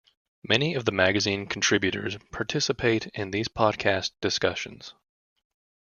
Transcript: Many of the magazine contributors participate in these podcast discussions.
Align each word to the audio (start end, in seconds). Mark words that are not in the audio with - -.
Many 0.43 0.73
of 0.73 0.85
the 0.85 0.91
magazine 0.91 1.45
contributors 1.45 2.17
participate 2.31 3.05
in 3.13 3.29
these 3.29 3.47
podcast 3.47 4.09
discussions. 4.19 4.95